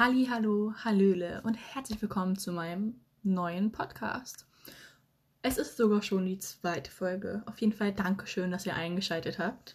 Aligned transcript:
Halli, 0.00 0.28
hallo, 0.30 0.72
hallöle 0.82 1.42
und 1.42 1.56
herzlich 1.56 2.00
willkommen 2.00 2.34
zu 2.34 2.52
meinem 2.52 2.94
neuen 3.22 3.70
Podcast. 3.70 4.46
Es 5.42 5.58
ist 5.58 5.76
sogar 5.76 6.00
schon 6.00 6.24
die 6.24 6.38
zweite 6.38 6.90
Folge. 6.90 7.42
Auf 7.44 7.60
jeden 7.60 7.74
Fall 7.74 7.92
Dankeschön, 7.92 8.50
dass 8.50 8.64
ihr 8.64 8.74
eingeschaltet 8.74 9.38
habt. 9.38 9.74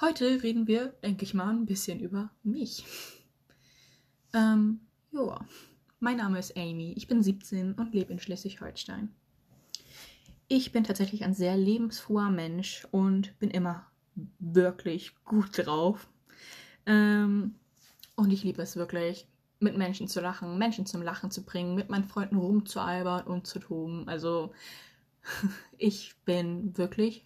Heute 0.00 0.42
reden 0.42 0.66
wir, 0.66 0.94
denke 1.02 1.26
ich 1.26 1.34
mal, 1.34 1.50
ein 1.50 1.66
bisschen 1.66 2.00
über 2.00 2.30
mich. 2.42 2.86
Ähm, 4.32 4.80
joa. 5.12 5.46
Mein 6.00 6.16
Name 6.16 6.38
ist 6.38 6.56
Amy, 6.56 6.94
ich 6.96 7.06
bin 7.06 7.22
17 7.22 7.74
und 7.74 7.92
lebe 7.92 8.14
in 8.14 8.20
Schleswig-Holstein. 8.20 9.14
Ich 10.48 10.72
bin 10.72 10.84
tatsächlich 10.84 11.22
ein 11.22 11.34
sehr 11.34 11.58
lebensfroher 11.58 12.30
Mensch 12.30 12.88
und 12.92 13.38
bin 13.40 13.50
immer 13.50 13.86
wirklich 14.38 15.14
gut 15.26 15.66
drauf. 15.66 16.08
Ähm, 16.86 17.56
und 18.16 18.32
ich 18.32 18.42
liebe 18.42 18.62
es 18.62 18.76
wirklich, 18.76 19.26
mit 19.60 19.76
Menschen 19.76 20.08
zu 20.08 20.20
lachen, 20.20 20.58
Menschen 20.58 20.86
zum 20.86 21.02
Lachen 21.02 21.30
zu 21.30 21.44
bringen, 21.44 21.74
mit 21.74 21.88
meinen 21.88 22.04
Freunden 22.04 22.36
rumzualbern 22.36 23.26
und 23.26 23.46
zu 23.46 23.58
toben. 23.58 24.08
Also 24.08 24.52
ich 25.78 26.14
bin 26.24 26.76
wirklich 26.76 27.24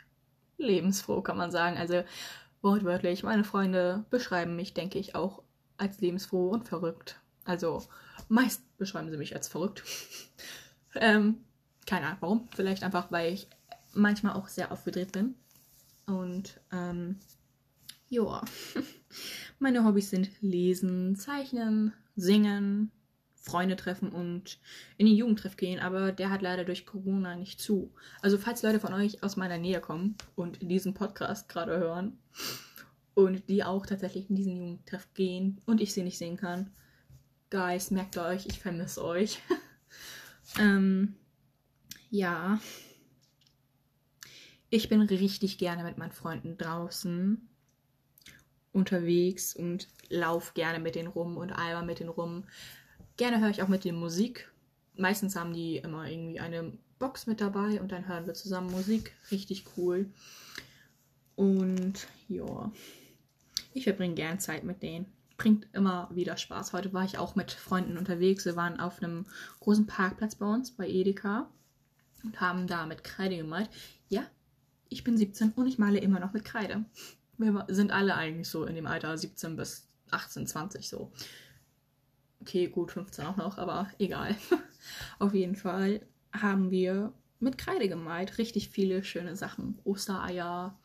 lebensfroh, 0.56 1.22
kann 1.22 1.36
man 1.36 1.50
sagen. 1.50 1.76
Also 1.76 2.02
wortwörtlich, 2.62 3.22
meine 3.22 3.44
Freunde 3.44 4.04
beschreiben 4.10 4.56
mich, 4.56 4.74
denke 4.74 4.98
ich, 4.98 5.14
auch 5.14 5.42
als 5.76 6.00
lebensfroh 6.00 6.50
und 6.50 6.68
verrückt. 6.68 7.20
Also 7.44 7.82
meist 8.28 8.62
beschreiben 8.76 9.10
sie 9.10 9.16
mich 9.16 9.34
als 9.34 9.48
verrückt. 9.48 9.82
ähm, 10.94 11.44
keine 11.86 12.06
Ahnung 12.06 12.18
warum. 12.20 12.48
Vielleicht 12.54 12.82
einfach, 12.82 13.10
weil 13.10 13.32
ich 13.32 13.48
manchmal 13.94 14.34
auch 14.34 14.48
sehr 14.48 14.72
aufgedreht 14.72 15.12
bin. 15.12 15.34
Und 16.06 16.60
ähm, 16.72 17.18
joa. 18.08 18.44
Meine 19.58 19.84
Hobbys 19.84 20.10
sind 20.10 20.30
Lesen, 20.40 21.16
Zeichnen, 21.16 21.92
Singen, 22.18 22.90
Freunde 23.36 23.76
treffen 23.76 24.10
und 24.10 24.58
in 24.96 25.06
den 25.06 25.14
Jugendtreff 25.14 25.56
gehen, 25.56 25.80
aber 25.80 26.12
der 26.12 26.30
hat 26.30 26.42
leider 26.42 26.64
durch 26.64 26.84
Corona 26.84 27.36
nicht 27.36 27.60
zu. 27.60 27.92
Also 28.20 28.36
falls 28.36 28.62
Leute 28.62 28.80
von 28.80 28.92
euch 28.92 29.22
aus 29.22 29.36
meiner 29.36 29.56
Nähe 29.56 29.80
kommen 29.80 30.16
und 30.34 30.58
diesen 30.60 30.94
Podcast 30.94 31.48
gerade 31.48 31.78
hören 31.78 32.18
und 33.14 33.48
die 33.48 33.64
auch 33.64 33.86
tatsächlich 33.86 34.28
in 34.28 34.36
diesen 34.36 34.56
Jugendtreff 34.56 35.08
gehen 35.14 35.60
und 35.64 35.80
ich 35.80 35.94
sie 35.94 36.02
nicht 36.02 36.18
sehen 36.18 36.36
kann, 36.36 36.70
Guys, 37.50 37.90
merkt 37.90 38.18
euch, 38.18 38.44
ich 38.44 38.60
vermisse 38.60 39.02
euch. 39.02 39.40
ähm, 40.58 41.14
ja. 42.10 42.60
Ich 44.68 44.90
bin 44.90 45.00
richtig 45.00 45.56
gerne 45.56 45.82
mit 45.82 45.96
meinen 45.96 46.12
Freunden 46.12 46.58
draußen 46.58 47.48
unterwegs 48.78 49.54
und 49.54 49.88
lauf 50.08 50.54
gerne 50.54 50.78
mit 50.78 50.94
denen 50.94 51.08
rum 51.08 51.36
und 51.36 51.52
alber 51.52 51.82
mit 51.84 52.00
denen 52.00 52.10
rum. 52.10 52.44
Gerne 53.16 53.40
höre 53.40 53.50
ich 53.50 53.62
auch 53.62 53.68
mit 53.68 53.84
denen 53.84 53.98
Musik. 53.98 54.50
Meistens 54.96 55.36
haben 55.36 55.52
die 55.52 55.76
immer 55.76 56.08
irgendwie 56.08 56.40
eine 56.40 56.72
Box 56.98 57.26
mit 57.26 57.40
dabei 57.40 57.80
und 57.80 57.92
dann 57.92 58.08
hören 58.08 58.26
wir 58.26 58.34
zusammen 58.34 58.70
Musik. 58.70 59.12
Richtig 59.30 59.64
cool. 59.76 60.10
Und 61.36 62.08
ja, 62.28 62.72
ich 63.74 63.84
verbringe 63.84 64.14
gern 64.14 64.40
Zeit 64.40 64.64
mit 64.64 64.82
denen. 64.82 65.06
Bringt 65.36 65.68
immer 65.72 66.08
wieder 66.12 66.36
Spaß. 66.36 66.72
Heute 66.72 66.92
war 66.92 67.04
ich 67.04 67.18
auch 67.18 67.36
mit 67.36 67.52
Freunden 67.52 67.96
unterwegs. 67.96 68.44
Wir 68.44 68.56
waren 68.56 68.80
auf 68.80 69.00
einem 69.00 69.26
großen 69.60 69.86
Parkplatz 69.86 70.34
bei 70.34 70.46
uns, 70.46 70.72
bei 70.72 70.88
Edeka, 70.88 71.48
und 72.24 72.40
haben 72.40 72.66
da 72.66 72.86
mit 72.86 73.04
Kreide 73.04 73.36
gemalt. 73.36 73.70
Ja, 74.08 74.24
ich 74.88 75.04
bin 75.04 75.16
17 75.16 75.52
und 75.52 75.68
ich 75.68 75.78
male 75.78 75.98
immer 75.98 76.18
noch 76.18 76.32
mit 76.32 76.44
Kreide 76.44 76.84
wir 77.38 77.66
sind 77.68 77.92
alle 77.92 78.14
eigentlich 78.14 78.48
so 78.48 78.64
in 78.64 78.74
dem 78.74 78.86
Alter 78.86 79.16
17 79.16 79.56
bis 79.56 79.88
18, 80.10 80.46
20 80.46 80.88
so. 80.88 81.12
Okay, 82.40 82.68
gut, 82.68 82.92
15 82.92 83.26
auch 83.26 83.36
noch, 83.36 83.58
aber 83.58 83.90
egal. 83.98 84.36
Auf 85.18 85.34
jeden 85.34 85.56
Fall 85.56 86.00
haben 86.32 86.70
wir 86.70 87.12
mit 87.40 87.58
Kreide 87.58 87.88
gemalt. 87.88 88.38
Richtig 88.38 88.70
viele 88.70 89.04
schöne 89.04 89.36
Sachen. 89.36 89.78
Ostereier. 89.84 90.78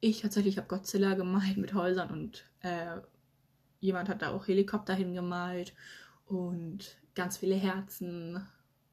Ich 0.00 0.20
tatsächlich 0.20 0.58
habe 0.58 0.68
Godzilla 0.68 1.14
gemalt 1.14 1.56
mit 1.56 1.74
Häusern 1.74 2.10
und 2.10 2.44
äh, 2.60 2.98
jemand 3.80 4.08
hat 4.08 4.22
da 4.22 4.30
auch 4.30 4.46
Helikopter 4.46 4.94
hingemalt 4.94 5.74
und 6.26 6.96
ganz 7.14 7.38
viele 7.38 7.54
Herzen 7.54 8.46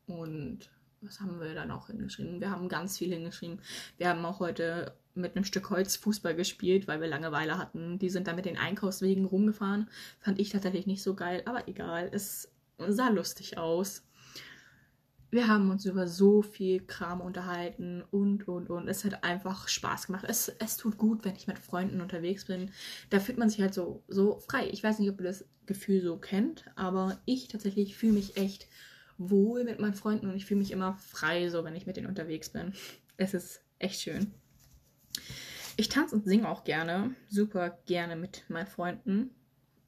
und 0.06 0.70
was 1.02 1.20
haben 1.20 1.40
wir 1.40 1.56
da 1.56 1.66
noch 1.66 1.88
hingeschrieben? 1.88 2.40
Wir 2.40 2.52
haben 2.52 2.70
ganz 2.70 2.98
viel 2.98 3.12
hingeschrieben. 3.12 3.60
Wir 3.98 4.10
haben 4.10 4.24
auch 4.24 4.40
heute 4.40 4.96
mit 5.16 5.36
einem 5.36 5.46
Stück 5.46 5.70
Holz 5.70 5.96
Fußball 5.96 6.36
gespielt, 6.36 6.88
weil 6.88 7.02
wir 7.02 7.08
Langeweile 7.08 7.58
hatten. 7.58 8.00
Die 8.00 8.10
sind 8.10 8.28
dann 8.28 8.36
mit 8.36 8.46
den 8.46 8.58
Einkaufswegen 8.58 9.26
rumgefahren. 9.26 9.90
Fand 10.20 10.40
ich 10.40 10.50
tatsächlich 10.50 10.88
nicht 10.88 11.04
so 11.04 11.16
geil, 11.16 11.42
aber 11.46 11.68
egal. 11.68 12.10
Es 12.12 12.52
sah 12.78 13.10
lustig 13.10 13.58
aus. 13.58 14.04
Wir 15.30 15.48
haben 15.48 15.72
uns 15.72 15.86
über 15.86 16.08
so 16.08 16.42
viel 16.42 16.86
Kram 16.86 17.22
unterhalten 17.22 18.04
und, 18.12 18.50
und, 18.50 18.70
und. 18.70 18.90
Es 18.90 19.06
hat 19.06 19.24
einfach 19.24 19.70
Spaß 19.70 20.08
gemacht. 20.08 20.26
Es, 20.28 20.50
es 20.60 20.76
tut 20.76 20.98
gut, 20.98 21.24
wenn 21.24 21.36
ich 21.36 21.48
mit 21.48 21.58
Freunden 21.58 22.02
unterwegs 22.02 22.46
bin. 22.46 22.72
Da 23.10 23.20
fühlt 23.22 23.38
man 23.38 23.50
sich 23.50 23.62
halt 23.62 23.74
so, 23.74 24.04
so 24.10 24.40
frei. 24.40 24.68
Ich 24.72 24.84
weiß 24.84 25.00
nicht, 25.00 25.10
ob 25.10 25.22
ihr 25.22 25.28
das 25.28 25.46
Gefühl 25.68 26.02
so 26.02 26.18
kennt, 26.18 26.66
aber 26.76 27.22
ich 27.26 27.48
tatsächlich 27.48 27.96
fühle 27.96 28.14
mich 28.14 28.36
echt 28.36 28.68
wohl 29.18 29.64
mit 29.64 29.80
meinen 29.80 29.94
Freunden 29.94 30.28
und 30.28 30.36
ich 30.36 30.46
fühle 30.46 30.60
mich 30.60 30.72
immer 30.72 30.96
frei, 30.96 31.50
so 31.50 31.64
wenn 31.64 31.76
ich 31.76 31.86
mit 31.86 31.96
denen 31.96 32.08
unterwegs 32.08 32.50
bin. 32.50 32.74
Es 33.16 33.34
ist 33.34 33.62
echt 33.80 34.02
schön. 34.02 34.34
Ich 35.82 35.90
tanze 35.90 36.16
und 36.16 36.28
singe 36.28 36.48
auch 36.48 36.64
gerne, 36.64 37.16
super 37.28 37.72
gerne 37.88 38.16
mit 38.16 38.48
meinen 38.50 38.68
Freunden. 38.68 39.32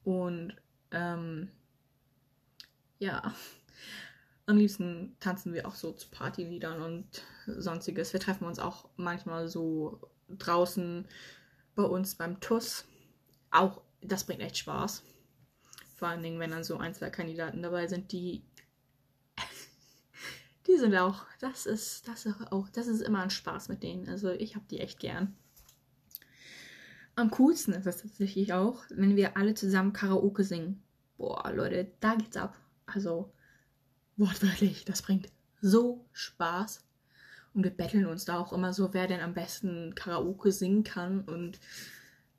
Und 0.03 0.55
ähm, 0.89 1.51
ja, 2.97 3.31
am 4.47 4.57
liebsten 4.57 5.15
tanzen 5.19 5.53
wir 5.53 5.67
auch 5.67 5.75
so 5.75 5.91
zu 5.91 6.09
Partyliedern 6.09 6.81
und 6.81 7.23
sonstiges. 7.45 8.11
Wir 8.11 8.19
treffen 8.19 8.47
uns 8.47 8.57
auch 8.57 8.89
manchmal 8.95 9.47
so 9.47 10.01
draußen 10.29 11.07
bei 11.75 11.83
uns 11.83 12.15
beim 12.15 12.39
TUS. 12.39 12.85
Auch 13.51 13.83
das 14.01 14.23
bringt 14.23 14.41
echt 14.41 14.57
Spaß. 14.57 15.03
Vor 15.95 16.07
allen 16.07 16.23
Dingen, 16.23 16.39
wenn 16.39 16.49
dann 16.49 16.63
so 16.63 16.77
ein, 16.77 16.95
zwei 16.95 17.11
Kandidaten 17.11 17.61
dabei 17.61 17.85
sind, 17.85 18.11
die 18.11 18.43
die 20.67 20.77
sind 20.77 20.95
auch, 20.95 21.27
das 21.39 21.67
ist, 21.67 22.07
das 22.07 22.25
ist 22.25 22.51
auch, 22.51 22.67
das 22.69 22.87
ist 22.87 23.01
immer 23.01 23.21
ein 23.21 23.29
Spaß 23.29 23.69
mit 23.69 23.83
denen. 23.83 24.09
Also 24.09 24.31
ich 24.31 24.55
habe 24.55 24.65
die 24.71 24.79
echt 24.79 24.97
gern. 24.97 25.37
Am 27.15 27.29
coolsten 27.29 27.73
ist 27.73 27.85
es 27.85 28.01
tatsächlich 28.01 28.53
auch, 28.53 28.83
wenn 28.89 29.15
wir 29.15 29.37
alle 29.37 29.53
zusammen 29.53 29.93
Karaoke 29.93 30.43
singen. 30.43 30.81
Boah, 31.17 31.51
Leute, 31.53 31.91
da 31.99 32.15
geht's 32.15 32.37
ab. 32.37 32.57
Also, 32.87 33.31
wortwörtlich, 34.17 34.83
das 34.85 35.03
bringt 35.03 35.29
so 35.61 36.05
Spaß. 36.11 36.83
Und 37.53 37.63
wir 37.63 37.71
betteln 37.71 38.07
uns 38.07 38.25
da 38.25 38.39
auch 38.39 38.51
immer 38.51 38.73
so, 38.73 38.93
wer 38.95 39.07
denn 39.07 39.21
am 39.21 39.35
besten 39.35 39.93
Karaoke 39.93 40.51
singen 40.51 40.83
kann. 40.83 41.21
Und 41.21 41.59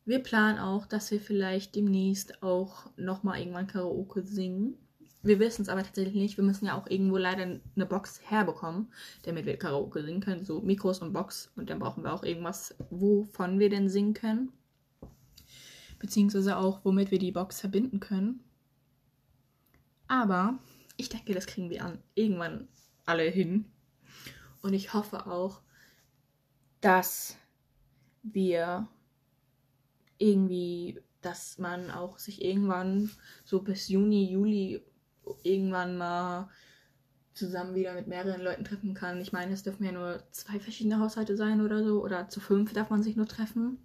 wir 0.05 0.19
planen 0.19 0.59
auch, 0.59 0.87
dass 0.87 1.13
wir 1.13 1.21
vielleicht 1.21 1.77
demnächst 1.77 2.43
auch 2.43 2.91
nochmal 2.97 3.39
irgendwann 3.39 3.69
Karaoke 3.69 4.25
singen. 4.25 4.77
Wir 5.23 5.39
wissen 5.39 5.63
es 5.63 5.69
aber 5.69 5.85
tatsächlich 5.85 6.17
nicht. 6.17 6.37
Wir 6.37 6.45
müssen 6.45 6.67
ja 6.67 6.77
auch 6.77 6.91
irgendwo 6.91 7.17
leider 7.17 7.45
eine 7.45 7.87
Box 7.87 8.21
herbekommen, 8.25 8.93
damit 9.23 9.47
wir 9.47 9.57
Karaoke 9.57 10.03
singen 10.03 10.21
können. 10.21 10.45
So 10.45 10.61
Mikros 10.61 10.99
und 10.99 11.13
Box. 11.13 11.53
Und 11.55 11.71
dann 11.71 11.79
brauchen 11.79 12.03
wir 12.03 12.13
auch 12.13 12.25
irgendwas, 12.25 12.75
wovon 12.91 13.61
wir 13.61 13.71
denn 13.71 13.89
singen 13.89 14.15
können. 14.15 14.53
Beziehungsweise 16.05 16.59
auch, 16.59 16.85
womit 16.85 17.11
wir 17.11 17.19
die 17.19 17.33
Box 17.33 17.61
verbinden 17.61 17.99
können. 17.99 18.45
Aber 20.07 20.59
ich 20.99 21.09
denke, 21.09 21.33
das 21.33 21.47
kriegen 21.47 21.71
wir 21.71 21.83
an. 21.83 21.99
Irgendwann 22.15 22.69
alle 23.07 23.23
hin. 23.23 23.65
Und 24.61 24.75
ich 24.75 24.93
hoffe 24.93 25.27
auch, 25.27 25.63
dass 26.83 27.39
wir 28.23 28.87
irgendwie, 30.19 31.01
dass 31.23 31.57
man 31.57 31.91
auch 31.91 32.19
sich 32.19 32.45
irgendwann 32.45 33.11
so 33.47 33.63
bis 33.63 33.89
Juni, 33.89 34.31
Juli 34.31 34.85
irgendwann 35.43 35.97
mal 35.97 36.51
zusammen 37.33 37.75
wieder 37.75 37.95
mit 37.95 38.09
mehreren 38.09 38.43
Leuten 38.43 38.65
treffen 38.65 38.93
kann. 38.93 39.23
Ich 39.23 39.33
meine, 39.33 39.55
es 39.55 39.63
dürfen 39.63 39.85
ja 39.85 39.93
nur 39.93 40.23
zwei 40.33 40.61
verschiedene 40.61 40.99
Haushalte 40.99 41.35
sein 41.35 41.63
oder 41.63 41.83
so. 41.83 42.05
Oder 42.05 42.29
zu 42.29 42.41
fünf 42.41 42.75
darf 42.75 42.91
man 42.91 43.03
sich 43.03 43.17
nur 43.17 43.27
treffen. 43.27 43.79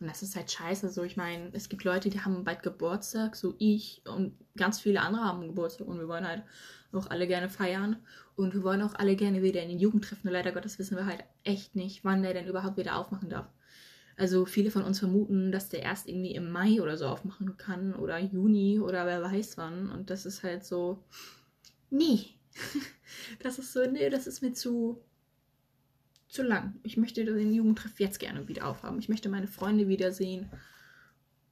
Und 0.00 0.08
das 0.08 0.22
ist 0.22 0.34
halt 0.34 0.50
scheiße. 0.50 0.88
So, 0.88 1.02
ich 1.02 1.16
meine, 1.16 1.50
es 1.52 1.68
gibt 1.68 1.84
Leute, 1.84 2.08
die 2.08 2.20
haben 2.20 2.42
bald 2.42 2.62
Geburtstag, 2.62 3.36
so 3.36 3.54
ich 3.58 4.02
und 4.06 4.34
ganz 4.56 4.80
viele 4.80 5.02
andere 5.02 5.24
haben 5.24 5.46
Geburtstag 5.46 5.86
und 5.86 5.98
wir 5.98 6.08
wollen 6.08 6.26
halt 6.26 6.42
auch 6.92 7.10
alle 7.10 7.26
gerne 7.26 7.48
feiern. 7.48 7.96
Und 8.34 8.54
wir 8.54 8.62
wollen 8.62 8.80
auch 8.80 8.94
alle 8.94 9.16
gerne 9.16 9.42
wieder 9.42 9.62
in 9.62 9.68
den 9.68 9.78
Jugend 9.78 10.04
treffen. 10.04 10.26
Und 10.26 10.32
leider 10.32 10.52
Gottes 10.52 10.78
wissen 10.78 10.96
wir 10.96 11.04
halt 11.04 11.22
echt 11.44 11.76
nicht, 11.76 12.04
wann 12.04 12.22
der 12.22 12.32
denn 12.32 12.46
überhaupt 12.46 12.78
wieder 12.78 12.96
aufmachen 12.96 13.28
darf. 13.28 13.46
Also 14.16 14.46
viele 14.46 14.70
von 14.70 14.82
uns 14.82 14.98
vermuten, 14.98 15.52
dass 15.52 15.68
der 15.68 15.82
erst 15.82 16.08
irgendwie 16.08 16.34
im 16.34 16.50
Mai 16.50 16.80
oder 16.80 16.96
so 16.96 17.06
aufmachen 17.06 17.56
kann 17.56 17.94
oder 17.94 18.18
Juni 18.18 18.80
oder 18.80 19.06
wer 19.06 19.22
weiß 19.22 19.58
wann. 19.58 19.90
Und 19.90 20.10
das 20.10 20.24
ist 20.26 20.42
halt 20.42 20.64
so, 20.64 21.04
nee. 21.90 22.20
das 23.42 23.58
ist 23.58 23.72
so, 23.72 23.84
nee, 23.86 24.08
das 24.10 24.26
ist 24.26 24.42
mir 24.42 24.52
zu, 24.52 25.02
zu 26.30 26.42
lang. 26.42 26.78
Ich 26.84 26.96
möchte 26.96 27.24
den 27.24 27.52
Jugendtreff 27.52 27.98
jetzt 27.98 28.20
gerne 28.20 28.46
wieder 28.48 28.66
aufhaben. 28.66 28.98
Ich 28.98 29.08
möchte 29.08 29.28
meine 29.28 29.48
Freunde 29.48 29.88
wiedersehen. 29.88 30.50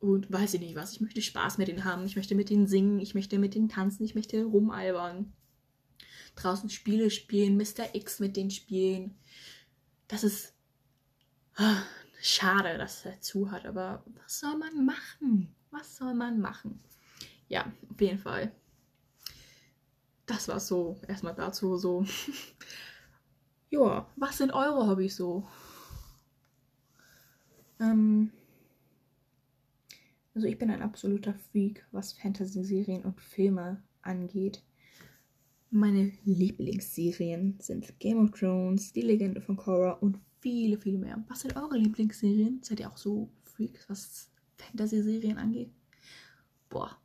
und 0.00 0.30
weiß 0.30 0.54
ich 0.54 0.60
nicht 0.60 0.76
was. 0.76 0.92
Ich 0.92 1.00
möchte 1.00 1.20
Spaß 1.20 1.58
mit 1.58 1.66
denen 1.66 1.84
haben. 1.84 2.04
Ich 2.06 2.14
möchte 2.14 2.36
mit 2.36 2.50
denen 2.50 2.68
singen. 2.68 3.00
Ich 3.00 3.14
möchte 3.14 3.38
mit 3.38 3.54
denen 3.54 3.68
tanzen. 3.68 4.04
Ich 4.04 4.14
möchte 4.14 4.44
rumalbern. 4.44 5.32
Draußen 6.36 6.70
Spiele 6.70 7.10
spielen. 7.10 7.56
Mr. 7.56 7.94
X 7.94 8.20
mit 8.20 8.36
denen 8.36 8.52
spielen. 8.52 9.18
Das 10.06 10.22
ist 10.22 10.54
ah, 11.56 11.82
schade, 12.22 12.78
dass 12.78 13.04
er 13.04 13.20
zu 13.20 13.50
hat. 13.50 13.66
Aber 13.66 14.04
was 14.22 14.38
soll 14.38 14.56
man 14.56 14.86
machen? 14.86 15.52
Was 15.72 15.96
soll 15.96 16.14
man 16.14 16.38
machen? 16.40 16.80
Ja, 17.48 17.72
auf 17.90 18.00
jeden 18.00 18.18
Fall. 18.18 18.52
Das 20.26 20.46
war 20.46 20.60
so. 20.60 21.00
Erstmal 21.08 21.34
dazu 21.34 21.76
so. 21.76 22.06
ja, 23.70 24.06
was 24.16 24.38
sind 24.38 24.52
eure 24.52 24.86
Hobbys 24.86 25.16
so? 25.16 25.46
Ähm, 27.80 28.30
also 30.34 30.46
ich 30.46 30.58
bin 30.58 30.70
ein 30.70 30.82
absoluter 30.82 31.34
Freak, 31.34 31.86
was 31.92 32.12
Fantasy-Serien 32.12 33.02
und 33.02 33.20
Filme 33.20 33.82
angeht. 34.02 34.62
Meine 35.70 36.12
Lieblingsserien 36.24 37.58
sind 37.60 37.98
Game 37.98 38.18
of 38.18 38.30
Thrones, 38.30 38.92
Die 38.92 39.02
Legende 39.02 39.40
von 39.40 39.56
Korra 39.56 39.92
und 39.92 40.18
viele, 40.40 40.78
viele 40.78 40.98
mehr. 40.98 41.22
Was 41.28 41.40
sind 41.40 41.56
eure 41.56 41.76
Lieblingsserien? 41.76 42.62
Seid 42.62 42.80
ihr 42.80 42.90
auch 42.90 42.96
so 42.96 43.30
Freaks, 43.42 43.88
was 43.88 44.30
Fantasy-Serien 44.56 45.38
angeht? 45.38 45.70
Boah, 46.68 46.96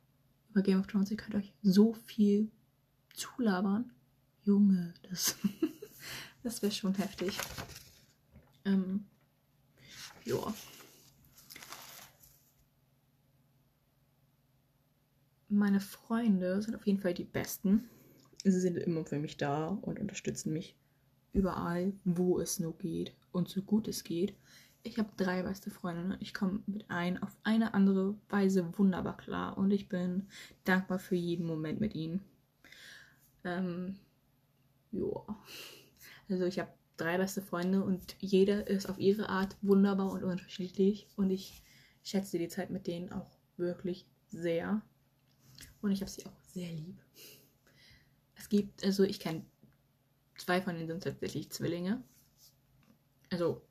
über 0.50 0.62
Game 0.62 0.80
of 0.80 0.86
Thrones, 0.86 1.10
ihr 1.10 1.16
könnt 1.16 1.34
euch 1.34 1.52
so 1.62 1.92
viel 1.92 2.50
zulabern. 3.12 3.92
Junge, 4.44 4.94
das, 5.08 5.36
das 6.44 6.62
wäre 6.62 6.72
schon 6.72 6.94
heftig. 6.94 7.36
Ähm, 8.64 9.04
ja. 10.24 10.54
meine 15.54 15.80
Freunde 15.80 16.60
sind 16.60 16.74
auf 16.74 16.86
jeden 16.86 17.00
Fall 17.00 17.14
die 17.14 17.24
besten. 17.24 17.88
Sie 18.44 18.50
sind 18.50 18.76
immer 18.76 19.04
für 19.06 19.18
mich 19.18 19.36
da 19.36 19.68
und 19.68 19.98
unterstützen 19.98 20.52
mich 20.52 20.76
überall, 21.32 21.92
wo 22.04 22.38
es 22.38 22.60
nur 22.60 22.76
geht 22.76 23.14
und 23.32 23.48
so 23.48 23.62
gut 23.62 23.88
es 23.88 24.04
geht. 24.04 24.34
Ich 24.82 24.98
habe 24.98 25.08
drei 25.16 25.42
beste 25.42 25.70
Freundinnen. 25.70 26.18
Ich 26.20 26.34
komme 26.34 26.60
mit 26.66 26.90
ein 26.90 27.22
auf 27.22 27.34
eine 27.42 27.72
andere 27.72 28.14
Weise 28.28 28.76
wunderbar 28.76 29.16
klar 29.16 29.56
und 29.56 29.70
ich 29.70 29.88
bin 29.88 30.28
dankbar 30.64 30.98
für 30.98 31.16
jeden 31.16 31.46
Moment 31.46 31.80
mit 31.80 31.94
ihnen. 31.94 32.20
Ähm, 33.44 33.96
ja. 34.92 35.24
Also 36.28 36.44
ich 36.44 36.58
habe 36.58 36.72
drei 36.96 37.18
beste 37.18 37.42
Freunde 37.42 37.82
und 37.82 38.16
jeder 38.20 38.66
ist 38.66 38.88
auf 38.88 38.98
ihre 38.98 39.28
Art 39.28 39.56
wunderbar 39.62 40.10
und 40.12 40.24
unterschiedlich 40.24 41.08
und 41.16 41.30
ich 41.30 41.62
schätze 42.02 42.38
die 42.38 42.48
Zeit 42.48 42.70
mit 42.70 42.86
denen 42.86 43.12
auch 43.12 43.30
wirklich 43.56 44.06
sehr. 44.28 44.82
Und 45.80 45.90
ich 45.90 46.00
habe 46.00 46.10
sie 46.10 46.26
auch 46.26 46.38
sehr 46.42 46.70
lieb. 46.70 46.98
Es 48.36 48.48
gibt, 48.48 48.84
also 48.84 49.02
ich 49.04 49.20
kenne 49.20 49.44
zwei 50.36 50.60
von 50.60 50.76
ihnen 50.76 50.86
sind 50.86 51.02
tatsächlich 51.02 51.50
Zwillinge. 51.50 52.02
Also, 53.30 53.62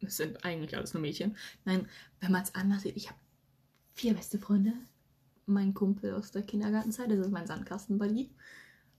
es 0.00 0.16
sind 0.16 0.44
eigentlich 0.44 0.76
alles 0.76 0.94
nur 0.94 1.00
Mädchen. 1.00 1.36
Nein, 1.64 1.88
wenn 2.20 2.32
man 2.32 2.42
es 2.42 2.54
anders 2.54 2.82
sieht, 2.82 2.96
ich 2.96 3.08
habe 3.08 3.18
vier 3.92 4.14
beste 4.14 4.38
Freunde. 4.38 4.72
Mein 5.46 5.74
Kumpel 5.74 6.14
aus 6.14 6.30
der 6.30 6.42
Kindergartenzeit, 6.42 7.10
das 7.10 7.18
ist 7.18 7.30
mein 7.30 7.46
Sandkastenbuddy. 7.46 8.30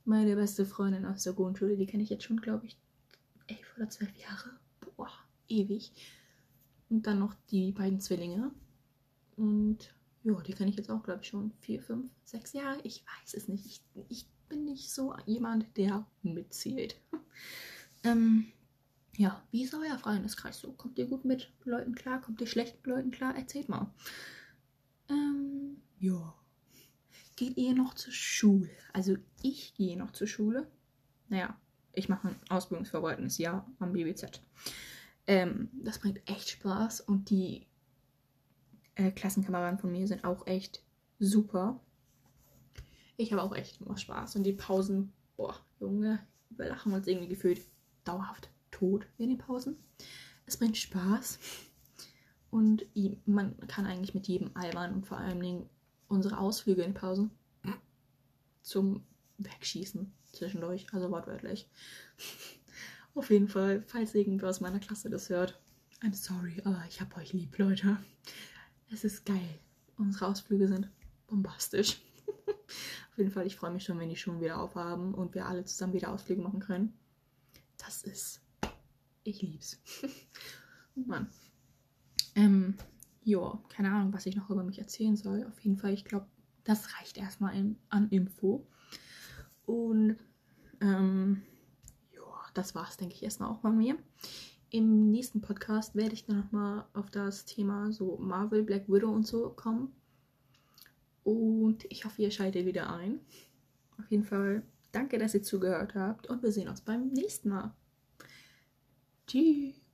Meine 0.03 0.35
beste 0.35 0.65
Freundin 0.65 1.05
aus 1.05 1.23
der 1.23 1.33
Grundschule, 1.33 1.75
die 1.75 1.87
kenne 1.87 2.03
ich 2.03 2.09
jetzt 2.09 2.23
schon, 2.23 2.39
glaube 2.39 2.67
ich, 2.67 2.77
elf 3.47 3.75
oder 3.77 3.89
zwölf 3.89 4.15
Jahre. 4.17 4.59
Boah, 4.95 5.11
ewig. 5.47 5.91
Und 6.89 7.07
dann 7.07 7.19
noch 7.19 7.35
die 7.49 7.71
beiden 7.71 7.99
Zwillinge. 7.99 8.51
Und 9.37 9.93
ja, 10.23 10.39
die 10.41 10.53
kenne 10.53 10.69
ich 10.69 10.75
jetzt 10.75 10.89
auch, 10.89 11.03
glaube 11.03 11.21
ich, 11.21 11.27
schon 11.27 11.51
vier, 11.61 11.81
fünf, 11.81 12.09
sechs 12.23 12.53
Jahre. 12.53 12.79
Ich 12.83 13.03
weiß 13.05 13.33
es 13.33 13.47
nicht. 13.47 13.65
Ich, 13.65 13.81
ich 14.09 14.27
bin 14.49 14.65
nicht 14.65 14.91
so 14.91 15.15
jemand, 15.25 15.77
der 15.77 16.05
mitzählt. 16.23 16.99
ähm, 18.03 18.47
ja, 19.17 19.43
wie 19.51 19.63
ist 19.63 19.73
euer 19.73 19.97
Freundeskreis 19.97 20.59
so? 20.59 20.73
Kommt 20.73 20.97
ihr 20.97 21.07
gut 21.07 21.25
mit 21.25 21.51
Leuten 21.63 21.95
klar? 21.95 22.21
Kommt 22.21 22.41
ihr 22.41 22.47
schlecht 22.47 22.75
mit 22.77 22.87
Leuten 22.87 23.11
klar? 23.11 23.35
Erzählt 23.35 23.69
mal. 23.69 23.93
Ähm, 25.09 25.81
ja. 25.99 26.33
Geht 27.35 27.57
ihr 27.57 27.73
noch 27.73 27.93
zur 27.93 28.13
Schule? 28.13 28.69
Also 28.93 29.17
ich 29.41 29.73
gehe 29.75 29.97
noch 29.97 30.11
zur 30.11 30.27
Schule. 30.27 30.71
Naja, 31.27 31.59
ich 31.95 32.09
mache 32.09 32.29
ein 32.29 32.35
ausbildungsverwaltendes 32.49 33.37
Jahr 33.37 33.69
am 33.79 33.93
BBZ. 33.93 34.41
Ähm, 35.27 35.69
das 35.73 35.99
bringt 35.99 36.21
echt 36.29 36.49
Spaß 36.49 37.01
und 37.01 37.29
die 37.29 37.67
äh, 38.95 39.11
Klassenkameraden 39.11 39.79
von 39.79 39.91
mir 39.91 40.07
sind 40.07 40.23
auch 40.23 40.45
echt 40.47 40.83
super. 41.19 41.79
Ich 43.17 43.31
habe 43.31 43.41
auch 43.41 43.55
echt 43.55 43.81
immer 43.81 43.97
Spaß. 43.97 44.35
Und 44.35 44.43
die 44.43 44.53
Pausen, 44.53 45.13
boah, 45.37 45.55
Junge, 45.79 46.19
wir 46.49 46.67
lachen 46.67 46.93
uns 46.93 47.07
irgendwie 47.07 47.29
gefühlt 47.29 47.61
dauerhaft 48.03 48.49
tot 48.71 49.07
in 49.17 49.29
den 49.29 49.37
Pausen. 49.37 49.77
Es 50.45 50.57
bringt 50.57 50.77
Spaß. 50.77 51.39
Und 52.51 52.85
man 53.25 53.57
kann 53.67 53.85
eigentlich 53.85 54.13
mit 54.13 54.27
jedem 54.27 54.51
albern 54.55 54.93
und 54.93 55.07
vor 55.07 55.17
allen 55.17 55.39
Dingen 55.41 55.69
unsere 56.07 56.37
Ausflüge 56.37 56.83
in 56.83 56.93
Pausen 56.93 57.31
zum 58.61 59.03
Wegschießen 59.37 60.13
zwischendurch, 60.35 60.87
also 60.93 61.11
wortwörtlich. 61.11 61.69
Auf 63.15 63.29
jeden 63.29 63.47
Fall, 63.47 63.81
falls 63.87 64.13
irgendwer 64.13 64.49
aus 64.49 64.59
meiner 64.59 64.79
Klasse 64.79 65.09
das 65.09 65.29
hört, 65.29 65.59
I'm 66.01 66.13
sorry, 66.13 66.61
aber 66.65 66.83
ich 66.89 66.99
hab 66.99 67.15
euch 67.17 67.31
lieb, 67.31 67.57
Leute. 67.57 67.97
Es 68.91 69.03
ist 69.03 69.25
geil. 69.25 69.59
Unsere 69.97 70.27
Ausflüge 70.27 70.67
sind 70.67 70.89
bombastisch. 71.27 72.01
Auf 73.11 73.17
jeden 73.17 73.31
Fall, 73.31 73.47
ich 73.47 73.55
freue 73.55 73.71
mich 73.71 73.83
schon, 73.83 73.97
wenn 73.99 74.09
die 74.09 74.17
Schulen 74.17 74.41
wieder 74.41 74.59
aufhaben 74.59 75.13
und 75.13 75.33
wir 75.33 75.45
alle 75.45 75.63
zusammen 75.63 75.93
wieder 75.93 76.11
Ausflüge 76.11 76.41
machen 76.41 76.59
können. 76.59 76.93
Das 77.77 78.03
ist. 78.03 78.41
Ich 79.23 79.41
lieb's. 79.41 79.81
Mann. 80.95 81.29
Ähm, 82.35 82.75
ja, 83.23 83.59
keine 83.69 83.91
Ahnung, 83.91 84.13
was 84.13 84.25
ich 84.25 84.35
noch 84.35 84.49
über 84.49 84.63
mich 84.63 84.79
erzählen 84.79 85.15
soll. 85.15 85.45
Auf 85.47 85.59
jeden 85.61 85.77
Fall, 85.77 85.93
ich 85.93 86.05
glaube, 86.05 86.27
das 86.63 86.99
reicht 86.99 87.17
erstmal 87.17 87.55
in, 87.55 87.77
an 87.89 88.09
Info. 88.09 88.67
Und 89.65 90.17
ähm, 90.81 91.41
ja, 92.13 92.21
das 92.53 92.75
war's, 92.75 92.97
denke 92.97 93.15
ich, 93.15 93.23
erstmal 93.23 93.49
auch 93.49 93.59
bei 93.59 93.69
mir. 93.69 93.97
Im 94.69 95.11
nächsten 95.11 95.41
Podcast 95.41 95.95
werde 95.95 96.13
ich 96.13 96.25
dann 96.25 96.37
nochmal 96.37 96.85
auf 96.93 97.09
das 97.09 97.45
Thema 97.45 97.91
so 97.91 98.17
Marvel, 98.17 98.63
Black 98.63 98.89
Widow 98.89 99.09
und 99.09 99.25
so 99.25 99.49
kommen. 99.49 99.93
Und 101.23 101.85
ich 101.89 102.05
hoffe, 102.05 102.21
ihr 102.21 102.31
schaltet 102.31 102.65
wieder 102.65 102.93
ein. 102.93 103.19
Auf 103.99 104.09
jeden 104.11 104.23
Fall 104.23 104.63
danke, 104.91 105.17
dass 105.17 105.33
ihr 105.33 105.43
zugehört 105.43 105.95
habt 105.95 106.27
und 106.27 106.43
wir 106.43 106.51
sehen 106.51 106.69
uns 106.69 106.81
beim 106.81 107.07
nächsten 107.09 107.49
Mal. 107.49 107.73
Tschüss. 109.27 109.84